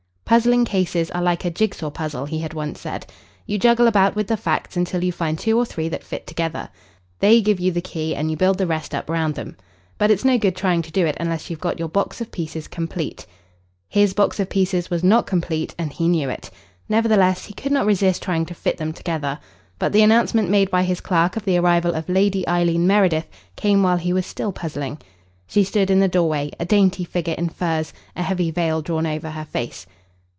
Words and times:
"Puzzling 0.31 0.63
cases 0.63 1.11
are 1.11 1.21
like 1.21 1.43
a 1.43 1.49
jig 1.51 1.75
saw 1.75 1.89
puzzle," 1.89 2.23
he 2.23 2.39
had 2.39 2.53
once 2.53 2.79
said. 2.79 3.05
"You 3.45 3.59
juggle 3.59 3.85
about 3.85 4.15
with 4.15 4.27
the 4.27 4.37
facts 4.37 4.77
until 4.77 5.03
you 5.03 5.11
find 5.11 5.37
two 5.37 5.57
or 5.57 5.65
three 5.65 5.89
that 5.89 6.05
fit 6.05 6.25
together. 6.25 6.69
They 7.19 7.41
give 7.41 7.59
you 7.59 7.73
the 7.73 7.81
key, 7.81 8.15
and 8.15 8.31
you 8.31 8.37
build 8.37 8.57
the 8.57 8.65
rest 8.65 8.95
up 8.95 9.09
round 9.09 9.37
'em. 9.37 9.57
But 9.97 10.09
it's 10.09 10.23
no 10.23 10.37
good 10.37 10.55
trying 10.55 10.83
to 10.83 10.91
do 10.93 11.05
it 11.05 11.17
unless 11.19 11.49
you've 11.49 11.59
got 11.59 11.79
your 11.79 11.89
box 11.89 12.21
of 12.21 12.31
pieces 12.31 12.69
complete." 12.69 13.25
His 13.89 14.13
box 14.13 14.39
of 14.39 14.49
pieces 14.49 14.89
was 14.89 15.03
not 15.03 15.27
complete, 15.27 15.75
and 15.77 15.91
he 15.91 16.07
knew 16.07 16.29
it. 16.29 16.49
Nevertheless, 16.87 17.43
he 17.47 17.53
could 17.53 17.73
not 17.73 17.85
resist 17.85 18.21
trying 18.23 18.45
to 18.45 18.53
fit 18.53 18.77
them 18.77 18.93
together. 18.93 19.37
But 19.79 19.91
the 19.91 20.01
announcement 20.01 20.49
made 20.49 20.71
by 20.71 20.83
his 20.83 21.01
clerk 21.01 21.35
of 21.35 21.43
the 21.43 21.57
arrival 21.57 21.93
of 21.93 22.07
Lady 22.07 22.47
Eileen 22.47 22.87
Meredith 22.87 23.27
came 23.57 23.83
while 23.83 23.97
he 23.97 24.13
was 24.13 24.25
still 24.25 24.53
puzzling. 24.53 24.97
She 25.45 25.65
stood 25.65 25.91
in 25.91 25.99
the 25.99 26.07
doorway, 26.07 26.51
a 26.57 26.63
dainty 26.63 27.03
figure 27.03 27.35
in 27.37 27.49
furs, 27.49 27.91
a 28.15 28.23
heavy 28.23 28.49
veil 28.49 28.81
drawn 28.81 29.05
over 29.05 29.29
her 29.31 29.43
face. 29.43 29.85